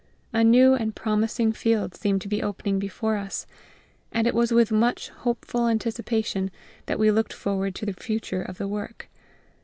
[0.33, 3.45] A new and promising field seemed to be opening before us,
[4.11, 6.49] and it was with much hopeful anticipation
[6.87, 9.09] that we looked forward to the future of the work.